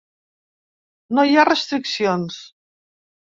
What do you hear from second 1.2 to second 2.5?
hi ha restriccions.